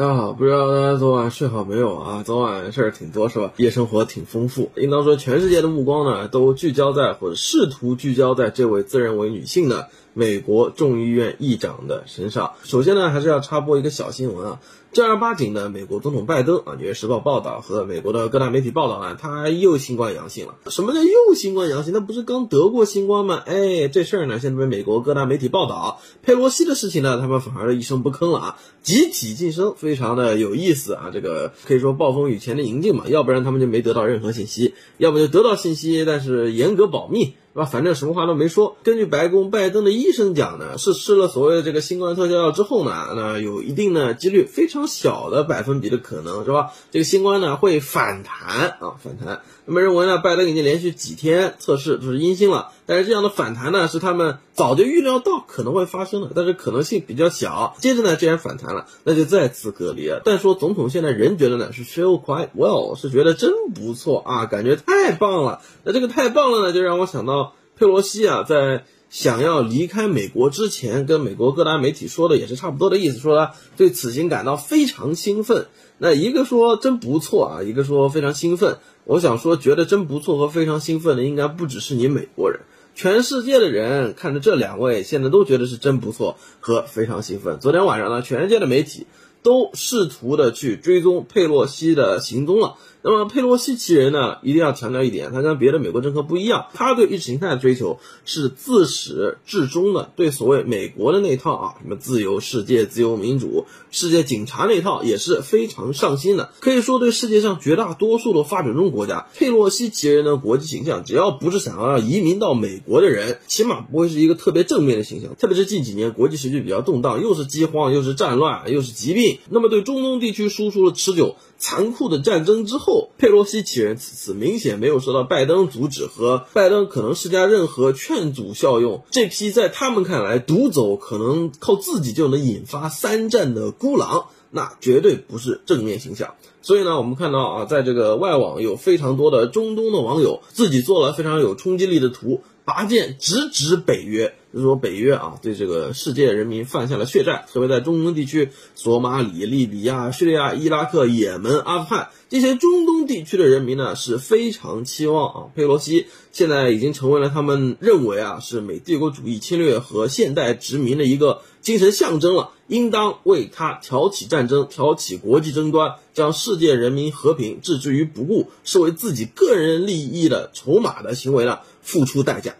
[0.00, 2.22] 大家好，不知道大家昨晚睡好没有啊？
[2.24, 3.52] 昨晚事儿挺多是吧？
[3.58, 12.52] 夜生活挺丰富，应当说全世界的目光呢都聚焦在或者试图聚焦在这位自认为女性的美国众议院议长的身上。
[12.62, 14.60] 首先呢，还是要插播一个小新闻啊。
[14.92, 20.56] 正儿八经的美国总统拜登啊，《纽约时报》报道和美国的各大媒体报道呢，他又新冠阳性了。
[20.66, 21.92] 什么叫又新冠阳性？
[21.92, 23.40] 他不是刚得过新冠吗？
[23.46, 26.00] 哎，这事儿呢，现在被美国各大媒体报道。
[26.22, 31.10] 佩洛西的事情呢，他们反而一声不吭了啊，集体晋升，非常的有意思啊。
[31.12, 37.34] 这个可以说暴风雨前的宁静嘛，要不然他们就没得到任何信息，要不就得到信息，但是严格保密。
[37.52, 37.64] 是吧？
[37.64, 38.76] 反正什么话都没说。
[38.84, 46.70] 根据白宫拜登的医生讲呢，是吃了所谓的这个新冠特效药之后呢，那有一定的几率，非常小的百分比的可能，是吧？
[46.92, 49.40] 这个新冠呢会反弹啊，反弹。
[49.66, 57.74] 那么认为呢，拜登已经连续几天测试都是阴性了，但是这样的反弹呢，是他们早就预料到可能会发生的，但是可能性比较小。
[57.78, 60.22] 接着呢，既然反弹了，那就再次隔离了。
[60.24, 65.60] 但说总统现在人觉得呢是 feel quite well，是觉得真不错啊，感觉太棒了。
[65.84, 67.39] 那这个太棒了呢，就让我想到。
[67.80, 75.66] 佩洛西啊，在想要离开美国之前，跟美国各大媒体说的也是差不多的意思，说他对此行感到非常兴奋。
[75.96, 78.80] 那一个说真不错啊，一个说非常兴奋。
[79.04, 82.60] 我想说，觉得真不错和非常兴奋的，应该不只是你美国人，
[82.94, 87.60] 全世界的人看着这两位，现在都觉得是真不错和非常兴奋。
[87.60, 89.06] 昨天晚上呢，全世界的媒体
[89.42, 92.76] 都试图的去追踪佩洛西的行踪了。
[93.02, 106.50] 那么佩洛西其人呢，一定要强调一点，他跟别的美国政客不一样，他对意识形态的追求是自始至终的，对所谓美国的那套啊，什么自由世界、自由民主、世界警察那套也是非常上心的。
[106.60, 115.34] 可以说，对世界上绝大多数的发展中国家，佩洛西其人的国际形象，只要不是想要移民到美国的人，起码不会是一个特别正面的形象。
[115.36, 121.36] 特别是近几年国际时局比较动荡，又是饥荒，又是战乱，又是疾病，那么对中东地区输出了持久。
[121.60, 129.04] 残酷的战争之后，佩洛西其人此次明显没有受到拜登阻止和拜登可能施加任何劝阻效用。
[129.10, 136.34] 这批在他们看来独走可能靠自己就能引发三战的孤狼，那绝对不是正面形象。
[136.62, 142.42] 所以呢，我们看到啊，在这个外网有非常多的中东的网友自己做了非常有冲击力的图。
[142.64, 171.58] 拔剑直指北约，就是说北约啊，对这个世界人民犯下了血债，特别在中东地区，索马里、利比亚、叙利亚、伊拉克、也门、阿富汗这些中东地区的人民呢，是非常期望啊，佩洛西现在已经成为了他们认为啊，是美帝国主义侵略和现代殖民的一个精神象征了，应当为他挑起战争、挑起国际争端，将世界人民和平置之于不顾，视为自己个人利益的筹码的行为呢？
[171.90, 172.54] 付出代价，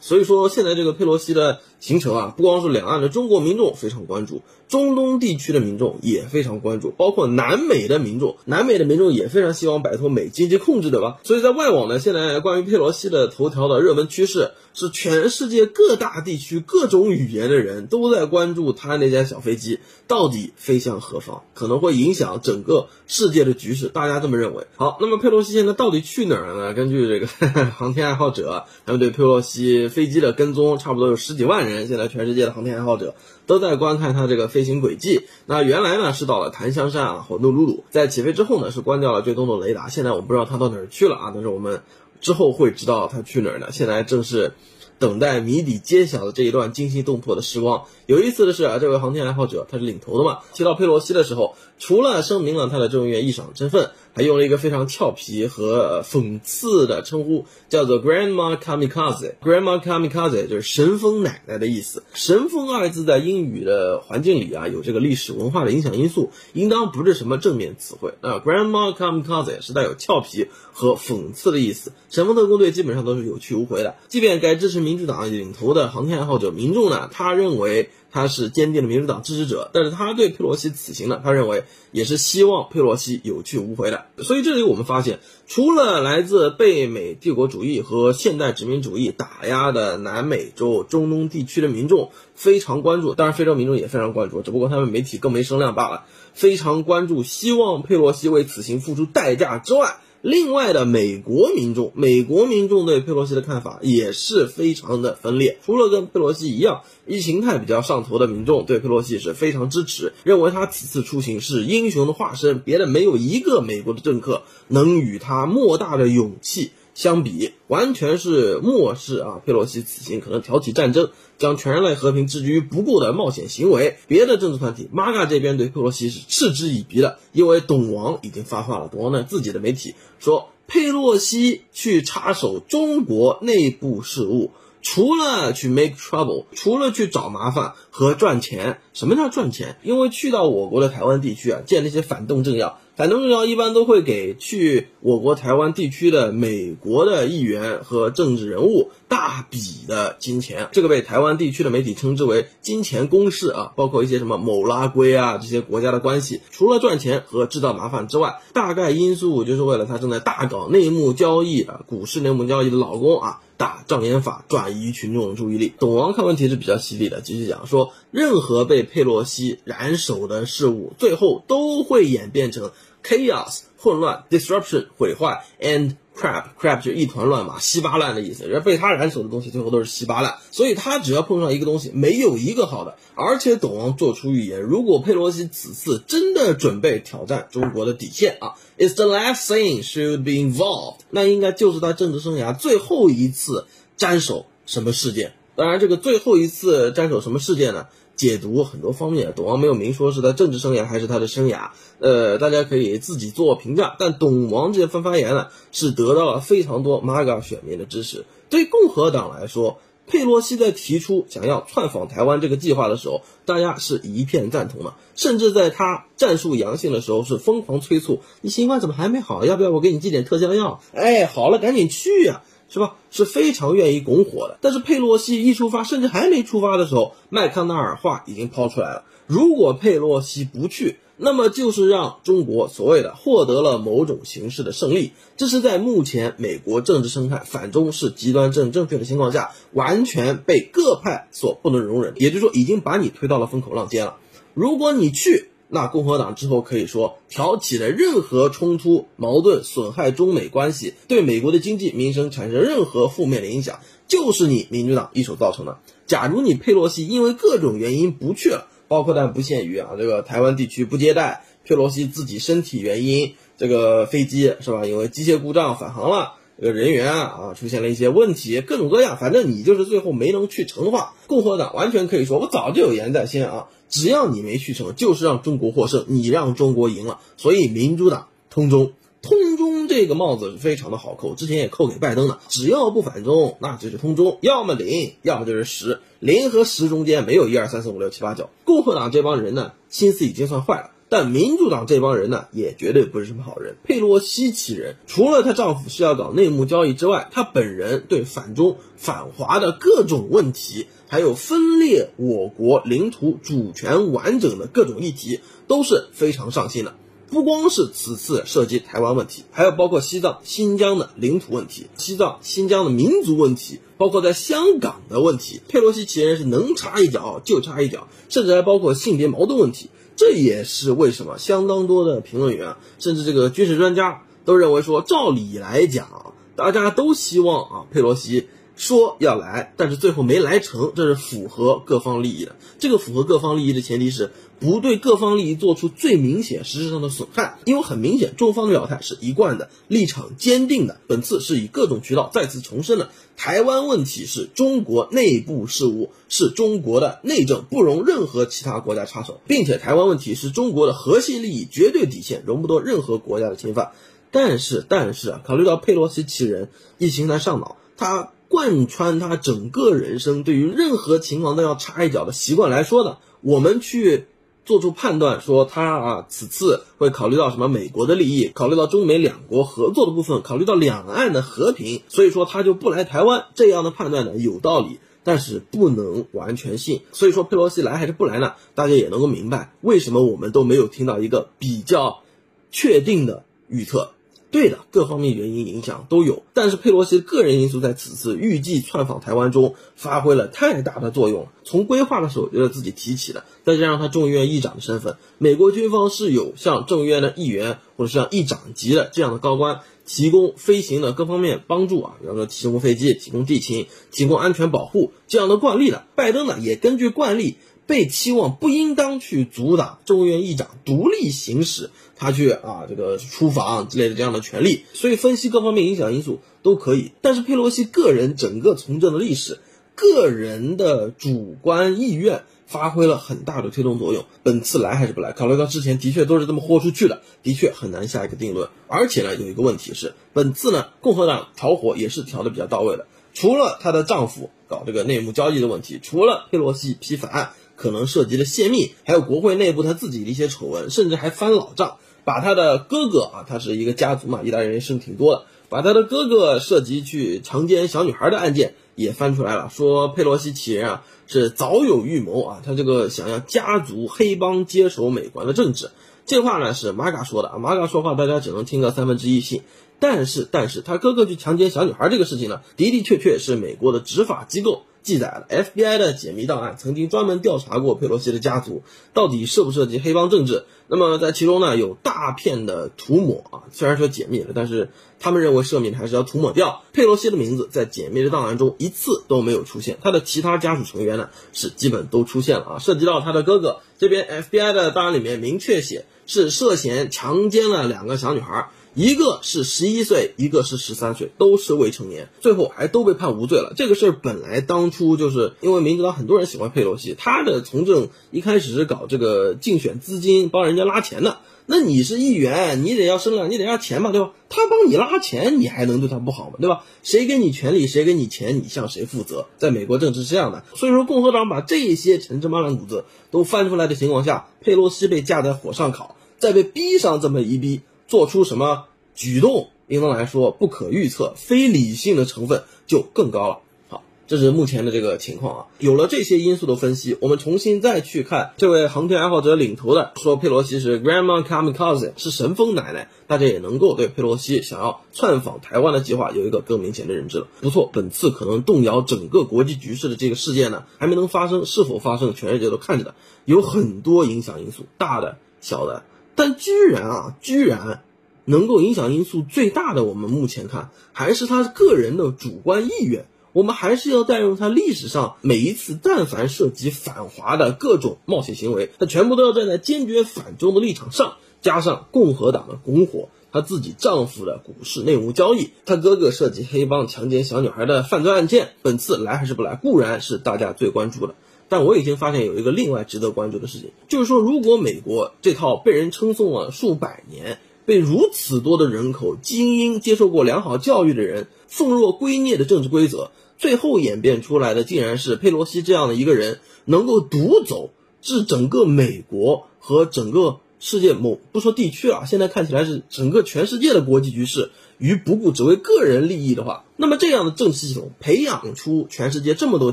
[0.00, 4.40] 所以说现在这个佩洛西的行程啊，不光是两岸的中国民众非常关注。
[4.68, 11.18] 中东地区的民众也非常关注，包括南美的民众，南美的民众也非常希望摆脱美经济控制，对吧？
[11.24, 24.66] 所以在外网呢，现在关于佩洛西的头条的热门趋势是，全世界各大地区各种语言的人都在关注他那架小飞机到底飞向何方，可能会影响整个世界的局势，大家这么认为。
[24.76, 26.72] 好，那么佩洛西现在到底去哪儿了呢？
[26.74, 27.26] 根据这个
[27.76, 33.14] 航天爱好者，他们对佩洛西飞机的跟踪，差不多有十几万人，现在全世界的航天爱好者
[33.46, 34.62] 都在观看他这个飞。
[34.62, 41.82] 行轨迹，那原来呢是到了檀香山啊，或努鲁鲁，在起飞之后呢是关掉了最终的雷达，现在我们不知道他到哪儿去了啊，但是我们
[42.20, 43.72] 之后会知道他去哪儿呢。
[43.72, 44.52] 现在正是
[45.00, 47.86] 等待谜底揭晓的这一段惊心动魄的时光。
[48.06, 53.90] 有意思的是啊，这位航天爱好者他是领头的嘛，提到佩洛西的时候，除了声明了他的众议院议长身份。
[54.14, 59.34] 还用了一个非常俏皮和讽刺的称呼，叫做 Grandma Kamikaze。
[59.42, 62.02] Grandma Kamikaze 就是神风奶奶的意思。
[62.12, 68.12] 神风二字在英语的环境里啊，有这个历史文化的影响因素，应当不是什么正面词汇。
[68.20, 71.92] 那 Grandma Kamikaze 是带有俏皮和讽刺的意思。
[72.10, 77.90] 神风特工队基本上都是有去无回的，即便该支持民主党领头的航天爱好者民众呢，他认为。
[78.12, 84.04] 他是坚定的民主党支持者，但是他对佩洛西此行呢，他认为也是希望佩洛西有去无回的。
[84.18, 96.04] 所以这里我们发现，除了来自被美帝国主义和现代殖民主义打压的南美洲、中东地区的民众非常关注，当然非洲民众也非常关注，只不过他们媒体更没声量罢了。
[96.34, 99.96] 非常关注，希望佩洛西为此行付出代价之外。
[100.22, 105.58] 另外的美国民众，美国民众对佩洛西的看法也是非常的分裂。
[105.64, 123.96] 除了跟佩洛西一样意识形态比较上头的民众对佩洛西是非常支持，认为他此次出行是英雄的化身，别的没有一个美国的政客能与他莫大的勇气相比，完全是漠视啊佩洛西此行可能挑起战争、将全人类和平置之于不顾的冒险行为。
[124.08, 134.52] 别的政治团体，MAGA 这边对佩洛西是嗤之以鼻的，因为董王已经发话了，董王呢自己的媒体说，佩洛西去插手中国内部事务。
[134.84, 139.76] 除了去 make trouble，除了去找麻烦和赚钱，什么叫赚钱？
[139.84, 149.58] 因为去到我国的台湾地区啊，见那些反动政要，反动政要一般都会给去我国台湾地区的美国的议员和政治人物大笔
[149.88, 163.40] 的金钱，这个被台湾地区的媒体称之为“金钱攻势”啊，包括一些什么某拉圭啊这些国家的关系，除了赚钱和制造麻烦之外，大概因素就是为了他正在大搞内幕交易啊，股市内幕交易的老公啊。
[163.58, 165.72] 打障眼法，转移群众的注意力。
[165.78, 172.72] 董王看问题是比较犀利的，继续讲说，任何被佩洛西染手的事物，最后都会演变成
[173.02, 178.46] chaos 混乱，disruption 毁坏，and crap crap 就一团乱麻，稀巴烂的意思。
[178.46, 180.36] 人被他染手的东西，最后都是稀巴烂。
[180.50, 182.96] 所以他只要碰上一个东西，没有一个好的。
[183.14, 188.54] 而且董王做出预言，如果佩洛西此次真的准备挑战中国的底线啊。
[188.78, 191.00] Is the last thing should be involved？
[191.10, 193.66] 那应该就是他政治生涯最后一次
[193.96, 195.34] 沾手什么事件。
[195.54, 197.86] 当然，这个最后一次沾手什么事件呢？
[198.22, 199.32] 解读很多方面。
[199.34, 203.96] 董王没有明说是他政治生涯还是他的生涯，呃，大家可以自己做评价。
[203.98, 208.24] 但董王这番发言呢，是得到了非常多 MAGA 选民的支持。
[208.48, 219.44] 对共和党来说，佩洛西在提出想要窜访台湾这个计划的时候，大家是一片赞同的，甚至在他战术阳性的时候是疯狂催促：“你新冠怎么还没好？
[219.44, 222.42] 要不要我给你寄点特效药？”哎，好了，赶紧去呀，
[222.72, 222.96] 是吧？
[223.10, 224.58] 是非常愿意拱火的。
[224.62, 230.96] 但是佩洛西一出发，甚至还没出发的时候，麦康奈尔话已经抛出来了：如果佩洛西不去。
[231.24, 242.14] 那么就是让中国所谓的获得了某种形式的胜利，这是在目前美国政治生态反中是极端正正确的情况下，完全被各派所不能容忍。
[242.16, 244.16] 也就是说，已经把你推到了风口浪尖了。
[244.54, 255.78] 如果你去，那共和党之后可以说挑起了任何冲突、矛盾，损害中美关系，对美国的经济民生产生任何负面的影响，就是你民主党一手造成的。
[256.06, 258.68] 假如你佩洛西因为各种原因不去了。
[258.88, 264.84] 包括但不限于啊，这个台湾地区不接待，佩洛西自己身体原因，这个飞机是吧？
[264.84, 278.92] 因为机械故障返航了，这个人员啊出现了一些问题，各种各样，反正你就是最后没能去成的话，共和党完全可以说，我早就有言在先啊，只要你没去成，就是让中国获胜，你让中国赢了，所以民主党通中。
[279.22, 282.38] 通中这个帽子是非常的好扣，之前也扣给拜登的。
[282.48, 286.00] 只要不反中，那就是通中，要么零，要么就是十。
[286.20, 288.50] 零和十中间没有一二三四五六七八九。
[288.64, 293.76] 共和党这帮人呢，心思已经算坏了，但民主党这帮人呢，也绝对不是什么好人。
[293.84, 306.94] 佩洛西其人，除了她丈夫是要搞内幕交易之外，她本人对反中反华的各种问题，还有分裂我国领土主权完整的各种议题，都是非常上心的。
[307.28, 315.60] 不光是此次涉及台湾问题，还有包括西藏、新疆的领土问题，西藏、新疆的民族问题，包括在香港的问题。
[315.68, 319.90] 佩洛西其人是能插一脚就插一脚，甚至还包括性别矛盾问题。
[320.16, 332.56] 这也是为什么相当多的评论员，甚至这个军事专家都认为说，照理来讲，大家都希望啊，佩洛西说要来，但是最后没来成，这是符合各方利益的。
[332.78, 334.30] 这个符合各方利益的前提是。
[334.62, 341.00] 不对各方利益做出最明显实质上的损害，因为很明显，中方的表态是一贯的立场坚定的。
[341.08, 353.90] 本次是以各种渠道再次重申了台湾问题是中国内部事务，是中国的内政，不容任何其他国家插手，并且台湾问题是中国的核心利益、绝对底线，容不得任何国家的侵犯。
[354.30, 364.26] 但是，但是啊，考虑到佩洛西其人意识形态上脑，他贯穿他整个人生，对于任何情况都要插一脚的习惯来说呢，我们去。
[364.64, 373.46] 做出判断说他啊，此次会考虑到什么美国的利益，考虑到中美两国合作的部分，考虑到两岸的和平，所以说他就不来台湾。
[373.54, 377.00] 这样的判断呢有道理，但是不能完全信。
[377.12, 378.54] 所以说佩洛西来还是不来呢？
[378.74, 382.22] 大家也能够明白为什么我们都没有听到一个比较
[382.70, 384.12] 确定的预测。
[384.52, 391.48] 对的，各方面原因影响都有，但是佩洛西的个人因素在此次预计窜访台湾中发挥了太大的作用。
[391.64, 406.04] 从规划的时候就是自己提起的，再加上他众议院议长的身份，美国军方是有向众议院的议员或者像议长级的这样的高官提供飞行的各方面帮助啊，比方说提供飞机、提供地勤、提供安全保护这样的惯例的。
[406.14, 407.56] 拜登呢也根据惯例。
[407.86, 417.10] 被期望不应当去阻挡众议院议长独立行使他去啊这个出访之类的这样的权利，所以分析各方面影响因素都可以。
[417.20, 419.58] 但是佩洛西个人整个从政的历史，
[419.94, 424.24] 个人的主观意愿发挥了很大的推动作用。
[424.42, 425.32] 本次来还是不来？
[425.32, 428.70] 考虑到之前的确都是这么豁出去的，的确很难下一个定论。
[428.86, 433.06] 而且呢，有一个问题是，本次呢共和党调火也是调的比较到位的。
[433.34, 437.50] 除了她的丈夫搞这个内幕交易的问题，除了佩洛西批法案
[437.82, 455.90] 可能涉及的泄密，还有国会内部他自己的一些丑闻，甚至还翻老账，把他的哥哥啊，他是一个家族嘛，意大利人生挺多的，把他的哥哥涉及去强奸小女孩的案件也翻出来了，说佩洛西其人啊是早有预谋啊，他这个想要家族黑帮接手美国的政治，
[456.24, 459.62] 这话呢是玛嘎说的啊，玛嘎说话大家只能听个三分之一信。
[459.98, 465.46] 但是，但是他哥哥去强奸小女孩这个事情呢，的的确确是美国的执法机构记载了。
[465.48, 468.82] FBI 的解密档案曾经专门调查过佩洛西的家族
[469.12, 470.64] 到底涉不涉及黑帮政治。
[470.86, 479.98] 那么在其中呢，有大片的涂抹啊，虽然说解密了，但是他们认为赦免还是要涂抹掉佩洛西的名字，在解密的档案中一次都没有出现。
[480.02, 482.78] 他的其他家属成员呢，是基本都出现了啊。
[482.78, 488.70] 涉及到他的哥哥这边，FBI 的档案里面明确写是涉嫌强奸了两个小女孩。
[488.94, 493.72] 一个是十一岁，一个是十三岁，都是未成年，最后还都被判无罪了。
[493.74, 501.38] 这个事儿本来当初就是因为民主党很多人喜欢佩洛西，他的从政一开始是搞这个竞选资金，帮人家拉钱的。
[501.64, 504.32] 那你是议员，你得要声量，你得要钱嘛，对吧？
[504.50, 506.56] 他帮你拉钱，你还能对他不好吗？
[506.60, 506.84] 对吧？
[507.02, 509.46] 谁给你权利，谁给你钱，你向谁负责？
[509.56, 510.64] 在美国政治是这样的。
[510.74, 517.80] 所以说，共和党把这些陈芝麻烂谷子都翻出来的情况下，佩洛西被架在火上烤，再被逼上这么一逼。
[518.12, 523.60] 做出什么举动，应当来说不可预测，非理性的成分就更高了。
[523.88, 525.66] 好，这是目前的这个情况啊。
[525.78, 537.46] 有了这些因素的分析，我们重新再去看这位航天爱好者领头的说佩洛西是 Grandma Kamikaze，是神风奶奶，大家也能够对佩洛西想要窜访台湾的计划有一个更明显的认知了。
[537.62, 543.14] 不错，本次可能动摇整个国际局势的这个事件呢，还没能发生，是否发生，全世界都看着的，
[543.46, 546.02] 有很多影响因素，大的、小的。
[546.34, 548.02] 但居然啊，居然
[548.44, 553.26] 能够影响因素最大的，我们目前看还是他个人的主观意愿。
[553.52, 561.34] 我们还是要带入他历史上每一次但凡涉及反华的各种冒险行为，他全部都要站在坚决反中的立场上。
[561.60, 571.34] 加上共和党的拱火，他自己丈夫的股市内幕交易，他哥哥涉及黑帮强奸小女孩的犯罪案件，本次来还是不来，固然是大家最关注的。
[571.72, 587.88] 但我已经发现有一个另外值得关注的事情，就是说，如果美国这套被人称颂了数百年、被如此多的人口精英接受过良好教育的人奉若圭臬的政治规则，最后演变出来的，竟然是佩洛西这样的一个人能够独走
[588.20, 594.72] 至整个美国和整个世界某不说地区啊，现在看起来是整个全世界的国际局势。
[594.98, 599.92] 于不顾只为个人利益的话，那么这样的政治系统培养出全世界这么多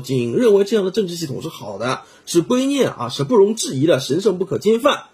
[0.00, 5.04] 精英，认为这样的政治系统是好的，是观念啊，是不容置疑的，神圣不可侵犯。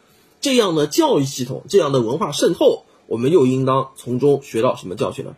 [0.40, 5.36] 这样的教育系统，这样的文化渗透，我们又应当从中学到什么教训呢？